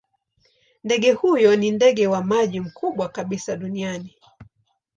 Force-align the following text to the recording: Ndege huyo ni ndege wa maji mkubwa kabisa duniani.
Ndege 0.83 1.11
huyo 1.11 1.55
ni 1.55 1.71
ndege 1.71 2.07
wa 2.07 2.23
maji 2.23 2.59
mkubwa 2.59 3.09
kabisa 3.09 3.55
duniani. 3.57 4.17